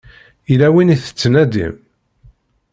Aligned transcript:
Yella 0.49 0.67
win 0.73 0.93
i 0.95 0.97
tettnadim? 0.97 1.75